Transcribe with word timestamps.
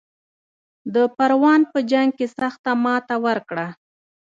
د 0.93 0.95
پروان 1.17 1.61
په 1.71 1.79
جنګ 1.91 2.09
کې 2.17 2.27
سخته 2.39 2.71
ماته 2.83 3.15
ورکړه. 3.25 3.67